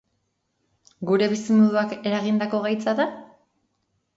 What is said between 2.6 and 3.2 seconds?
gaitza da?